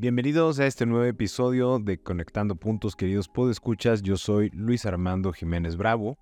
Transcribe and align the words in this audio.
Bienvenidos 0.00 0.60
a 0.60 0.66
este 0.66 0.86
nuevo 0.86 1.06
episodio 1.06 1.80
de 1.80 2.00
Conectando 2.00 2.54
Puntos, 2.54 2.94
queridos 2.94 3.26
podescuchas. 3.26 4.00
Yo 4.00 4.16
soy 4.16 4.48
Luis 4.50 4.86
Armando 4.86 5.32
Jiménez 5.32 5.74
Bravo. 5.76 6.16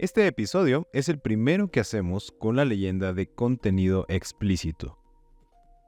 Este 0.00 0.26
episodio 0.26 0.88
es 0.92 1.08
el 1.08 1.20
primero 1.20 1.70
que 1.70 1.78
hacemos 1.78 2.32
con 2.40 2.56
la 2.56 2.64
leyenda 2.64 3.12
de 3.12 3.28
contenido 3.28 4.06
explícito. 4.08 4.98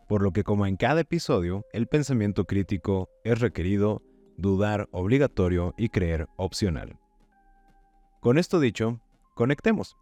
Por 0.09 0.23
lo 0.23 0.30
que 0.30 0.45
como 0.45 0.65
en 0.65 0.77
cada 0.77 1.01
episodio, 1.01 1.66
el 1.73 1.88
pensamiento 1.88 2.45
crítico 2.45 3.10
es 3.24 3.41
requerido, 3.41 4.01
dudar 4.37 4.88
obligatorio 4.93 5.74
y 5.77 5.88
creer 5.88 6.29
opcional. 6.37 7.01
Con 8.21 8.38
esto 8.38 8.60
dicho, 8.60 9.01
conectemos. 9.35 9.96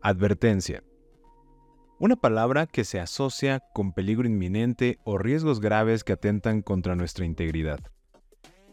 Advertencia. 0.00 0.84
Una 2.02 2.16
palabra 2.16 2.66
que 2.66 2.86
se 2.86 2.98
asocia 2.98 3.60
con 3.74 3.92
peligro 3.92 4.26
inminente 4.26 4.98
o 5.04 5.18
riesgos 5.18 5.60
graves 5.60 6.02
que 6.02 6.14
atentan 6.14 6.62
contra 6.62 6.96
nuestra 6.96 7.26
integridad. 7.26 7.78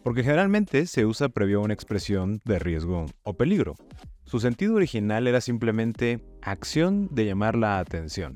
Porque 0.02 0.24
generalmente 0.24 0.88
se 0.88 1.06
usa 1.06 1.28
previo 1.28 1.60
a 1.60 1.64
una 1.66 1.74
expresión 1.74 2.40
de 2.46 2.58
riesgo 2.58 3.06
o 3.24 3.34
peligro. 3.34 3.76
Su 4.24 4.40
sentido 4.40 4.76
original 4.76 5.28
era 5.28 5.42
simplemente 5.42 6.22
acción 6.42 7.10
de 7.12 7.26
llamar 7.26 7.58
la 7.58 7.80
atención. 7.80 8.34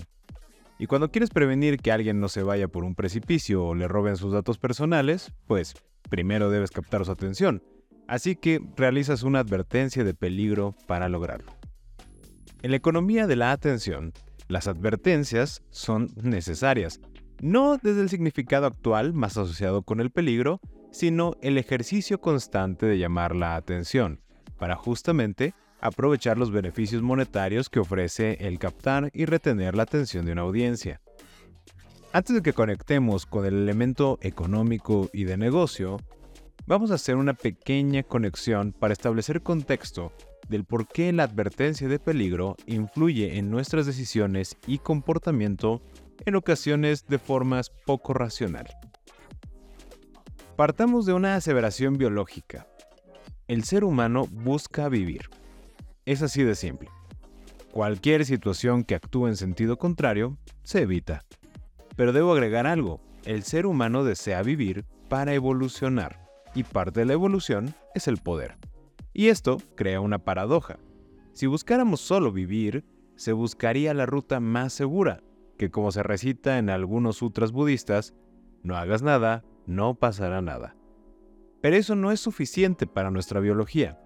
Y 0.77 0.87
cuando 0.87 1.09
quieres 1.09 1.29
prevenir 1.29 1.77
que 1.77 1.93
alguien 1.93 2.19
no 2.19 2.27
se 2.27 2.43
vaya 2.43 2.67
por 2.67 2.83
un 2.83 2.93
precipicio 2.93 3.63
o 3.63 3.75
le 3.75 3.87
roben 3.87 4.17
sus 4.17 4.33
datos 4.33 4.57
personales, 4.57 5.31
pues 5.47 5.73
primero 6.09 6.49
debes 6.49 6.71
captar 6.71 7.05
su 7.05 7.13
atención. 7.13 7.63
Así 8.09 8.35
que 8.35 8.59
realizas 8.75 9.23
una 9.23 9.39
advertencia 9.39 10.03
de 10.03 10.13
peligro 10.13 10.75
para 10.85 11.07
lograrlo. 11.07 11.53
En 12.61 12.71
la 12.71 12.77
economía 12.77 13.25
de 13.25 13.37
la 13.37 13.53
atención, 13.53 14.11
las 14.51 14.67
advertencias 14.67 15.63
son 15.69 16.09
necesarias, 16.21 16.99
no 17.41 17.77
desde 17.77 18.01
el 18.01 18.09
significado 18.09 18.67
actual 18.67 19.13
más 19.13 19.37
asociado 19.37 19.81
con 19.81 20.01
el 20.01 20.11
peligro, 20.11 20.59
sino 20.91 21.35
el 21.41 21.57
ejercicio 21.57 22.19
constante 22.19 22.85
de 22.85 22.99
llamar 22.99 23.35
la 23.35 23.55
atención, 23.55 24.19
para 24.59 24.75
justamente 24.75 25.53
aprovechar 25.79 26.37
los 26.37 26.51
beneficios 26.51 27.01
monetarios 27.01 27.69
que 27.69 27.79
ofrece 27.79 28.37
el 28.41 28.59
captar 28.59 29.09
y 29.13 29.25
retener 29.25 29.75
la 29.75 29.83
atención 29.83 30.25
de 30.25 30.33
una 30.33 30.41
audiencia. 30.41 31.01
Antes 32.13 32.35
de 32.35 32.41
que 32.41 32.53
conectemos 32.53 33.25
con 33.25 33.45
el 33.45 33.55
elemento 33.55 34.19
económico 34.21 35.09
y 35.13 35.23
de 35.23 35.37
negocio, 35.37 35.97
vamos 36.67 36.91
a 36.91 36.95
hacer 36.95 37.15
una 37.15 37.33
pequeña 37.33 38.03
conexión 38.03 38.73
para 38.73 38.93
establecer 38.93 39.41
contexto 39.41 40.11
del 40.51 40.65
por 40.65 40.87
qué 40.87 41.11
la 41.13 41.23
advertencia 41.23 41.87
de 41.87 41.97
peligro 41.97 42.57
influye 42.67 43.37
en 43.37 43.49
nuestras 43.49 43.85
decisiones 43.85 44.57
y 44.67 44.77
comportamiento 44.77 45.81
en 46.25 46.35
ocasiones 46.35 47.07
de 47.07 47.17
formas 47.17 47.71
poco 47.85 48.13
racional. 48.13 48.67
Partamos 50.57 51.05
de 51.05 51.13
una 51.13 51.35
aseveración 51.35 51.97
biológica. 51.97 52.67
El 53.47 53.63
ser 53.63 53.83
humano 53.83 54.27
busca 54.29 54.89
vivir. 54.89 55.29
Es 56.05 56.21
así 56.21 56.43
de 56.43 56.55
simple. 56.55 56.89
Cualquier 57.71 58.25
situación 58.25 58.83
que 58.83 58.95
actúe 58.95 59.27
en 59.27 59.37
sentido 59.37 59.77
contrario 59.77 60.37
se 60.63 60.81
evita. 60.81 61.23
Pero 61.95 62.11
debo 62.11 62.33
agregar 62.33 62.67
algo. 62.67 62.99
El 63.23 63.43
ser 63.43 63.65
humano 63.65 64.03
desea 64.03 64.43
vivir 64.43 64.85
para 65.07 65.33
evolucionar 65.33 66.19
y 66.53 66.63
parte 66.63 66.99
de 66.99 67.05
la 67.05 67.13
evolución 67.13 67.73
es 67.95 68.07
el 68.09 68.17
poder. 68.17 68.57
Y 69.13 69.27
esto 69.27 69.57
crea 69.75 70.01
una 70.01 70.19
paradoja. 70.19 70.79
Si 71.33 71.47
buscáramos 71.47 72.01
solo 72.01 72.31
vivir, 72.31 72.85
se 73.15 73.33
buscaría 73.33 73.93
la 73.93 74.05
ruta 74.05 74.39
más 74.39 74.73
segura, 74.73 75.23
que 75.57 75.69
como 75.69 75.91
se 75.91 76.03
recita 76.03 76.57
en 76.57 76.69
algunos 76.69 77.17
sutras 77.17 77.51
budistas, 77.51 78.13
no 78.63 78.75
hagas 78.75 79.01
nada, 79.01 79.43
no 79.65 79.95
pasará 79.95 80.41
nada. 80.41 80.75
Pero 81.61 81.75
eso 81.75 81.95
no 81.95 82.11
es 82.11 82.19
suficiente 82.19 82.87
para 82.87 83.11
nuestra 83.11 83.39
biología. 83.39 83.99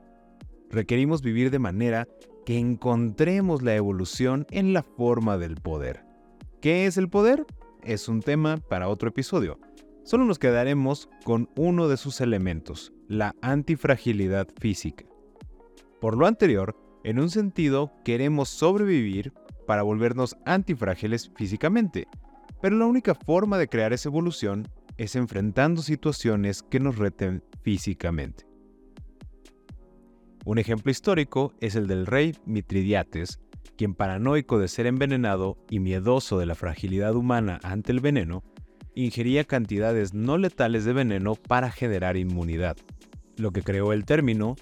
Requerimos 0.70 1.22
vivir 1.22 1.52
de 1.52 1.60
manera 1.60 2.08
que 2.46 2.60
encontremos 2.60 3.62
la 3.62 3.76
evolución 3.76 4.46
en 4.52 4.74
la 4.74 4.84
forma 4.84 5.38
del 5.38 5.56
poder. 5.56 6.04
¿Qué 6.62 6.86
es 6.86 6.98
el 6.98 7.10
poder? 7.10 7.46
Es 7.84 8.10
un 8.10 8.22
tema 8.22 8.58
para 8.58 8.90
otro 8.90 9.10
episodio. 9.10 9.60
Solo 10.06 10.26
nos 10.26 10.38
quedaremos 10.38 11.10
con 11.24 11.50
uno 11.56 11.88
de 11.88 11.98
sus 11.98 12.22
elementos, 12.22 12.94
la 13.08 13.36
antifragilidad 13.42 14.48
física. 14.60 15.04
Por 16.00 16.16
lo 16.16 16.28
anterior, 16.28 16.78
en 17.04 17.20
un 17.20 17.32
sentido, 17.32 17.92
queremos 18.04 18.50
sobrevivir 18.50 19.34
para 19.66 19.82
volvernos 19.82 20.38
antifrágiles 20.46 21.32
físicamente, 21.36 22.08
pero 22.62 22.78
la 22.78 22.86
única 22.86 23.16
forma 23.16 23.58
de 23.58 23.68
crear 23.68 23.94
esa 23.94 24.10
evolución 24.10 24.68
es 24.98 25.16
enfrentando 25.16 25.82
situaciones 25.82 26.62
que 26.62 26.80
nos 26.80 27.00
reten 27.00 27.44
físicamente. 27.64 28.46
Un 30.46 30.60
ejemplo 30.60 30.92
histórico 30.92 31.52
es 31.62 31.74
el 31.74 31.88
del 31.88 32.06
rey 32.06 32.36
Mitridiates, 32.46 33.40
quien 33.76 33.96
paranoico 33.96 34.60
de 34.60 34.68
ser 34.68 34.86
envenenado 34.86 35.58
y 35.68 35.80
miedoso 35.80 36.38
de 36.38 36.46
la 36.46 36.54
fragilidad 36.54 37.16
humana 37.16 37.60
ante 37.64 37.92
el 37.92 38.02
veneno, 38.02 38.44
ingería 38.96 39.44
cantidades 39.44 40.14
no 40.14 40.38
letales 40.38 40.86
de 40.86 40.94
veneno 40.94 41.36
para 41.36 41.70
generar 41.70 42.18
inmunidad, 42.18 42.78
lo 43.38 43.52
que 43.52 43.62
creó 43.62 43.94
el 43.94 44.06
término 44.06 44.56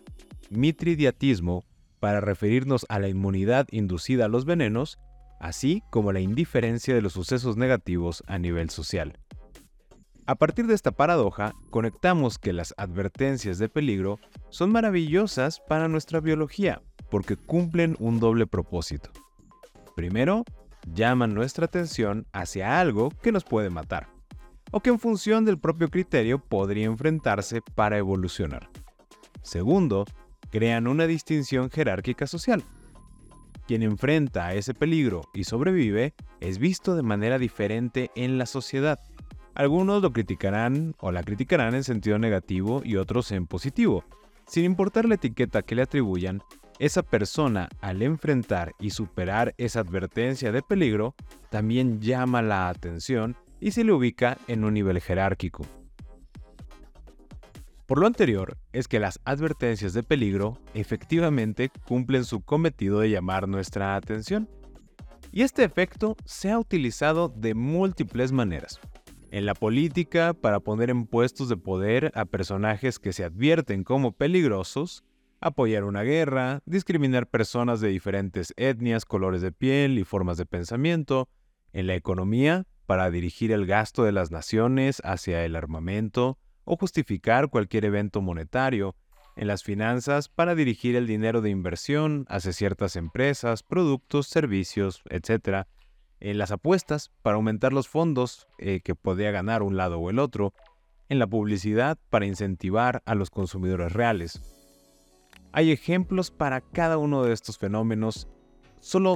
mitridiatismo 0.49 1.63
para 1.99 2.19
referirnos 2.19 2.85
a 2.89 2.99
la 2.99 3.07
inmunidad 3.07 3.67
inducida 3.71 4.25
a 4.25 4.27
los 4.27 4.45
venenos, 4.45 4.99
así 5.39 5.83
como 5.89 6.11
la 6.11 6.19
indiferencia 6.19 6.93
de 6.93 7.01
los 7.01 7.13
sucesos 7.13 7.57
negativos 7.57 8.23
a 8.27 8.39
nivel 8.39 8.69
social. 8.69 9.17
A 10.25 10.35
partir 10.35 10.67
de 10.67 10.73
esta 10.73 10.91
paradoja, 10.91 11.53
conectamos 11.69 12.39
que 12.39 12.53
las 12.53 12.73
advertencias 12.77 13.57
de 13.57 13.69
peligro 13.69 14.19
son 14.49 14.71
maravillosas 14.71 15.61
para 15.67 15.87
nuestra 15.87 16.21
biología 16.21 16.81
porque 17.09 17.35
cumplen 17.35 17.95
un 17.99 18.19
doble 18.19 18.47
propósito. 18.47 19.11
Primero, 19.95 20.45
llaman 20.87 21.33
nuestra 21.33 21.65
atención 21.65 22.25
hacia 22.31 22.79
algo 22.79 23.09
que 23.21 23.31
nos 23.31 23.43
puede 23.43 23.69
matar 23.69 24.12
o 24.73 24.79
que 24.79 24.89
en 24.89 24.99
función 24.99 25.45
del 25.45 25.59
propio 25.59 25.87
criterio 25.89 26.39
podría 26.39 26.87
enfrentarse 26.87 27.61
para 27.61 27.99
evolucionar. 27.99 28.69
Segundo, 29.43 30.03
crean 30.49 30.87
una 30.87 31.05
distinción 31.05 31.69
jerárquica 31.69 32.25
social. 32.25 32.63
Quien 33.67 33.83
enfrenta 33.83 34.55
ese 34.55 34.73
peligro 34.73 35.29
y 35.31 35.43
sobrevive 35.43 36.15
es 36.39 36.57
visto 36.57 36.95
de 36.95 37.03
manera 37.03 37.37
diferente 37.37 38.09
en 38.15 38.39
la 38.39 38.47
sociedad. 38.47 38.99
Algunos 39.53 40.01
lo 40.01 40.11
criticarán 40.11 40.95
o 40.99 41.11
la 41.11 41.21
criticarán 41.21 41.75
en 41.75 41.83
sentido 41.83 42.17
negativo 42.17 42.81
y 42.83 42.95
otros 42.95 43.31
en 43.31 43.45
positivo. 43.45 44.03
Sin 44.47 44.65
importar 44.65 45.05
la 45.05 45.15
etiqueta 45.15 45.61
que 45.61 45.75
le 45.75 45.83
atribuyan, 45.83 46.41
esa 46.79 47.03
persona 47.03 47.69
al 47.79 48.01
enfrentar 48.01 48.73
y 48.79 48.89
superar 48.89 49.53
esa 49.59 49.81
advertencia 49.81 50.51
de 50.51 50.63
peligro 50.63 51.13
también 51.51 52.01
llama 52.01 52.41
la 52.41 52.69
atención 52.69 53.37
y 53.63 53.71
se 53.71 53.85
le 53.85 53.93
ubica 53.93 54.37
en 54.49 54.65
un 54.65 54.73
nivel 54.73 54.99
jerárquico. 54.99 55.65
Por 57.85 57.97
lo 57.97 58.07
anterior, 58.07 58.57
es 58.73 58.89
que 58.89 58.99
las 58.99 59.21
advertencias 59.23 59.93
de 59.93 60.03
peligro 60.03 60.59
efectivamente 60.73 61.71
cumplen 61.87 62.25
su 62.25 62.41
cometido 62.41 62.99
de 62.99 63.09
llamar 63.09 63.47
nuestra 63.47 63.95
atención. 63.95 64.49
Y 65.31 65.43
este 65.43 65.63
efecto 65.63 66.17
se 66.25 66.51
ha 66.51 66.59
utilizado 66.59 67.29
de 67.29 67.53
múltiples 67.53 68.33
maneras. 68.33 68.81
En 69.31 69.45
la 69.45 69.53
política, 69.53 70.33
para 70.33 70.59
poner 70.59 70.89
en 70.89 71.05
puestos 71.05 71.47
de 71.47 71.55
poder 71.55 72.11
a 72.15 72.25
personajes 72.25 72.99
que 72.99 73.13
se 73.13 73.23
advierten 73.23 73.85
como 73.85 74.11
peligrosos, 74.11 75.05
apoyar 75.39 75.85
una 75.85 76.03
guerra, 76.03 76.59
discriminar 76.65 77.27
personas 77.27 77.79
de 77.79 77.87
diferentes 77.87 78.53
etnias, 78.57 79.05
colores 79.05 79.41
de 79.41 79.53
piel 79.53 79.97
y 79.97 80.03
formas 80.03 80.37
de 80.37 80.45
pensamiento. 80.45 81.29
En 81.71 81.87
la 81.87 81.95
economía, 81.95 82.65
para 82.93 83.09
dirigir 83.09 83.51
el 83.51 83.65
gasto 83.65 84.03
de 84.03 84.11
las 84.11 84.29
naciones 84.29 85.01
hacia 85.03 85.43
el 85.45 85.55
armamento 85.55 86.37
o 86.63 86.77
justificar 86.77 87.49
cualquier 87.49 87.85
evento 87.85 88.21
monetario, 88.21 88.95
en 89.35 89.47
las 89.47 89.63
finanzas 89.63 90.29
para 90.29 90.53
dirigir 90.53 90.95
el 90.95 91.07
dinero 91.07 91.41
de 91.41 91.49
inversión 91.49 92.27
hacia 92.29 92.53
ciertas 92.53 92.95
empresas, 92.95 93.63
productos, 93.63 94.27
servicios, 94.27 95.01
etc. 95.09 95.65
En 96.19 96.37
las 96.37 96.51
apuestas 96.51 97.09
para 97.23 97.37
aumentar 97.37 97.73
los 97.73 97.87
fondos 97.87 98.47
eh, 98.59 98.81
que 98.83 98.93
podía 98.93 99.31
ganar 99.31 99.63
un 99.63 99.75
lado 99.75 99.97
o 99.97 100.11
el 100.11 100.19
otro. 100.19 100.53
En 101.09 101.17
la 101.17 101.25
publicidad 101.25 101.97
para 102.11 102.27
incentivar 102.27 103.01
a 103.07 103.15
los 103.15 103.31
consumidores 103.31 103.91
reales. 103.91 104.39
Hay 105.51 105.71
ejemplos 105.71 106.29
para 106.29 106.61
cada 106.61 106.99
uno 106.99 107.23
de 107.23 107.33
estos 107.33 107.57
fenómenos. 107.57 108.27
Solo 108.81 109.15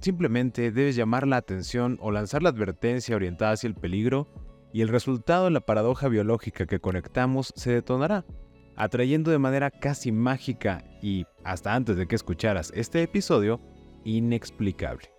simplemente 0.00 0.70
debes 0.70 0.96
llamar 0.96 1.26
la 1.26 1.36
atención 1.36 1.98
o 2.00 2.10
lanzar 2.10 2.42
la 2.42 2.50
advertencia 2.50 3.16
orientada 3.16 3.52
hacia 3.52 3.68
el 3.68 3.74
peligro 3.74 4.28
y 4.72 4.82
el 4.82 4.88
resultado 4.88 5.44
de 5.44 5.50
la 5.50 5.60
paradoja 5.60 6.08
biológica 6.08 6.66
que 6.66 6.80
conectamos 6.80 7.52
se 7.56 7.72
detonará 7.72 8.24
atrayendo 8.76 9.30
de 9.30 9.38
manera 9.38 9.70
casi 9.70 10.12
mágica 10.12 10.84
y, 11.02 11.24
hasta 11.44 11.74
antes 11.74 11.96
de 11.96 12.06
que 12.06 12.14
escucharas 12.14 12.72
este 12.74 13.02
episodio, 13.02 13.60
inexplicable. 14.04 15.10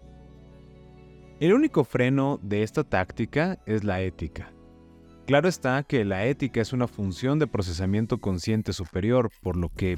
El 1.39 1.53
único 1.53 1.83
freno 1.83 2.39
de 2.41 2.63
esta 2.63 2.83
táctica 2.83 3.59
es 3.65 3.83
la 3.83 4.01
ética. 4.01 4.53
Claro 5.25 5.49
está 5.49 5.83
que 5.83 6.05
la 6.05 6.25
ética 6.25 6.61
es 6.61 6.71
una 6.71 6.87
función 6.87 7.37
de 7.37 7.47
procesamiento 7.47 8.19
consciente 8.19 8.73
superior, 8.73 9.29
por 9.41 9.57
lo 9.57 9.69
que 9.69 9.97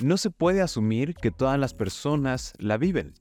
no 0.00 0.16
se 0.16 0.30
puede 0.30 0.60
asumir 0.60 1.14
que 1.14 1.30
todas 1.30 1.58
las 1.58 1.74
personas 1.74 2.52
la 2.58 2.76
viven. 2.76 3.14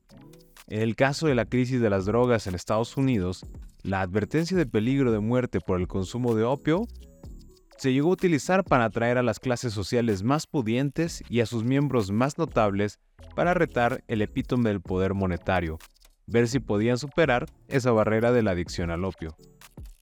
En 0.71 0.79
el 0.79 0.95
caso 0.95 1.27
de 1.27 1.35
la 1.35 1.43
crisis 1.43 1.81
de 1.81 1.89
las 1.89 2.05
drogas 2.05 2.47
en 2.47 2.55
Estados 2.55 2.95
Unidos, 2.95 3.45
la 3.83 3.99
advertencia 3.99 4.55
de 4.55 4.65
peligro 4.65 5.11
de 5.11 5.19
muerte 5.19 5.59
por 5.59 5.81
el 5.81 5.89
consumo 5.89 6.33
de 6.33 6.45
opio 6.45 6.87
se 7.77 7.91
llegó 7.91 8.07
a 8.07 8.13
utilizar 8.13 8.63
para 8.63 8.85
atraer 8.85 9.17
a 9.17 9.21
las 9.21 9.41
clases 9.41 9.73
sociales 9.73 10.23
más 10.23 10.47
pudientes 10.47 11.25
y 11.27 11.41
a 11.41 11.45
sus 11.45 11.65
miembros 11.65 12.11
más 12.11 12.37
notables 12.37 12.99
para 13.35 13.53
retar 13.53 14.01
el 14.07 14.21
epítome 14.21 14.69
del 14.69 14.79
poder 14.79 15.13
monetario, 15.13 15.77
ver 16.25 16.47
si 16.47 16.61
podían 16.61 16.97
superar 16.97 17.47
esa 17.67 17.91
barrera 17.91 18.31
de 18.31 18.41
la 18.41 18.51
adicción 18.51 18.91
al 18.91 19.03
opio. 19.03 19.35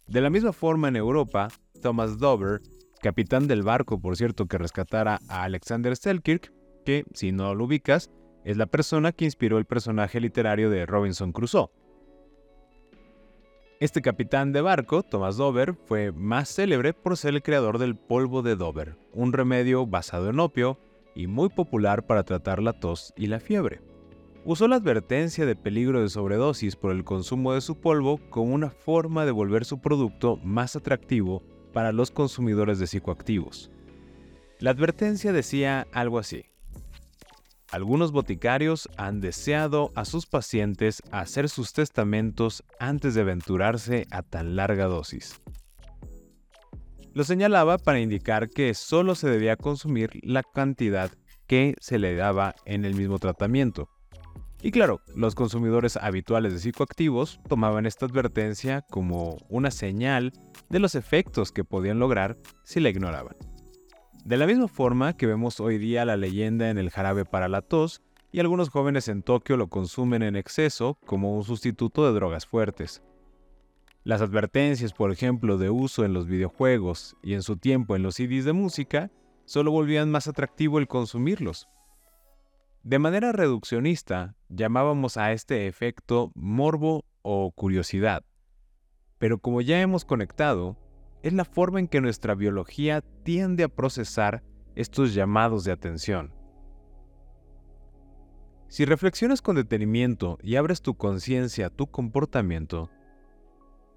De 0.06 0.22
la 0.22 0.30
misma 0.30 0.54
forma 0.54 0.90
en 0.90 0.98
Europa, 0.98 1.48
Thomas 1.82 2.20
Dover, 2.20 2.62
capitán 3.02 3.48
del 3.48 3.64
barco 3.64 4.00
por 4.00 4.18
cierto 4.18 4.46
que 4.46 4.60
rescatara 4.60 5.20
a 5.30 5.46
Alexander 5.46 5.98
Selkirk, 5.98 6.54
que, 6.86 7.06
si 7.16 7.32
no 7.32 7.56
lo 7.56 7.66
ubicas, 7.66 8.12
es 8.44 8.58
la 8.58 8.66
persona 8.66 9.12
que 9.12 9.26
inspiró 9.26 9.58
el 9.58 9.66
personaje 9.66 10.20
literario 10.20 10.70
de 10.70 10.86
Robinson 10.86 11.32
Crusoe. 11.32 11.70
Este 13.80 14.02
capitán 14.02 14.52
de 14.52 14.60
barco, 14.60 15.04
Thomas 15.04 15.38
Dover, 15.38 15.74
fue 15.86 16.12
más 16.12 16.50
célebre 16.50 16.94
por 16.94 17.16
ser 17.16 17.36
el 17.36 17.42
creador 17.42 17.78
del 17.78 17.96
polvo 17.96 18.42
de 18.42 18.58
Dover, 18.58 18.98
un 19.14 19.32
remedio 19.32 19.88
basado 19.88 20.30
en 20.30 20.40
opio 20.40 20.78
y 21.16 21.28
muy 21.28 21.48
popular 21.48 22.06
para 22.06 22.24
tratar 22.24 22.62
la 22.62 22.74
tos 22.74 23.14
y 23.16 23.28
la 23.28 23.40
fiebre. 23.40 23.82
Usó 24.44 24.68
la 24.68 24.78
advertencia 24.78 25.46
de 25.46 25.56
peligro 25.56 26.02
de 26.02 26.10
sobredosis 26.10 26.76
por 26.76 26.92
el 26.92 27.04
consumo 27.04 27.54
de 27.54 27.62
su 27.62 27.80
polvo 27.80 28.20
como 28.30 28.54
una 28.54 28.70
forma 28.70 29.26
de 29.26 29.32
volver 29.32 29.64
su 29.64 29.80
producto 29.80 30.38
más 30.38 30.76
atractivo 30.76 31.44
para 31.72 31.92
los 31.92 32.12
consumidores 32.12 32.80
de 32.80 32.88
psicoactivos. 32.88 33.72
La 34.60 34.72
advertencia 34.72 35.32
decía 35.32 35.88
algo 35.94 36.20
así. 36.20 36.46
Algunos 37.72 38.12
boticarios 38.12 38.90
han 38.98 39.22
deseado 39.22 39.92
a 39.96 40.04
sus 40.04 40.26
pacientes 40.26 41.04
hacer 41.12 41.50
sus 41.50 41.72
testamentos 41.72 42.64
antes 42.80 43.14
de 43.14 43.22
aventurarse 43.22 44.08
a 44.10 44.24
tan 44.24 44.56
larga 44.56 44.86
dosis. 44.86 45.40
Lo 47.14 47.24
señalaba 47.24 47.78
para 47.78 48.00
indicar 48.00 48.50
que 48.50 48.74
solo 48.74 49.14
se 49.14 49.30
debía 49.30 49.56
consumir 49.56 50.10
la 50.24 50.42
cantidad 50.42 51.12
que 51.46 51.76
se 51.80 52.00
le 52.00 52.16
daba 52.16 52.56
en 52.66 52.86
el 52.86 52.96
mismo 52.96 53.20
tratamiento. 53.20 53.90
Y 54.62 54.72
claro, 54.72 55.02
los 55.16 55.36
consumidores 55.36 55.96
habituales 55.96 56.54
de 56.54 56.60
psicoactivos 56.60 57.40
tomaban 57.48 57.86
esta 57.86 58.06
advertencia 58.06 58.82
como 58.90 59.38
una 59.48 59.72
señal 59.72 60.34
de 60.70 60.80
los 60.80 60.96
efectos 60.96 61.52
que 61.52 61.64
podían 61.64 62.00
lograr 62.00 62.38
si 62.64 62.80
la 62.80 62.90
ignoraban. 62.90 63.36
De 64.26 64.38
la 64.38 64.46
misma 64.46 64.68
forma 64.68 65.14
que 65.14 65.26
vemos 65.26 65.60
hoy 65.60 65.78
día 65.78 66.06
la 66.06 66.18
leyenda 66.18 66.70
en 66.70 66.78
el 66.78 66.90
jarabe 66.90 67.26
para 67.26 67.48
la 67.48 67.62
tos, 67.62 68.02
y 68.32 68.40
algunos 68.40 68.70
jóvenes 68.70 69.08
en 69.08 69.24
Tokio 69.24 69.58
lo 69.58 69.70
consumen 69.70 70.22
en 70.22 70.36
exceso 70.36 70.98
como 71.06 71.36
un 71.36 71.44
sustituto 71.44 72.06
de 72.06 72.14
drogas 72.14 72.46
fuertes. 72.46 73.02
Las 74.04 74.22
advertencias, 74.22 74.94
por 74.94 75.12
ejemplo, 75.12 75.58
de 75.58 75.70
uso 75.70 76.06
en 76.06 76.14
los 76.14 76.28
videojuegos 76.28 77.16
y 77.24 77.34
en 77.34 77.42
su 77.42 77.58
tiempo 77.58 77.96
en 77.96 78.04
los 78.04 78.16
CDs 78.16 78.46
de 78.46 78.54
música, 78.54 79.12
solo 79.46 79.72
volvían 79.72 80.12
más 80.12 80.28
atractivo 80.28 80.80
el 80.80 80.88
consumirlos. 80.88 81.68
De 82.84 83.00
manera 83.00 83.32
reduccionista, 83.32 84.36
llamábamos 84.48 85.18
a 85.18 85.32
este 85.32 85.68
efecto 85.68 86.32
morbo 86.36 87.04
o 87.24 87.52
curiosidad. 87.52 88.24
Pero 89.18 89.40
como 89.40 89.62
ya 89.62 89.82
hemos 89.82 90.06
conectado, 90.06 90.78
es 91.24 91.34
la 91.34 91.46
forma 91.46 91.80
en 91.80 91.88
que 91.88 92.02
nuestra 92.02 92.36
biología 92.36 93.02
tiende 93.24 93.64
a 93.64 93.70
procesar 93.70 94.44
estos 94.76 95.14
llamados 95.14 95.64
de 95.64 95.72
atención. 95.72 96.34
Si 98.68 98.86
reflexionas 98.86 99.42
con 99.42 99.56
detenimiento 99.56 100.38
y 100.44 100.56
abres 100.56 100.82
tu 100.82 100.96
conciencia 100.96 101.68
a 101.68 101.70
tu 101.70 101.88
comportamiento, 101.88 102.90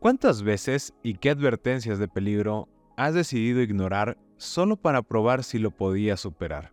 ¿cuántas 0.01 0.43
veces 0.43 0.95
y 1.03 1.15
qué 1.15 1.31
advertencias 1.31 1.99
de 1.99 2.09
peligro 2.09 2.69
has 2.97 3.15
decidido 3.15 3.61
ignorar 3.61 4.17
solo 4.39 4.77
para 4.77 5.03
probar 5.03 5.45
si 5.45 5.59
lo 5.59 5.71
podías 5.71 6.21
superar? 6.21 6.73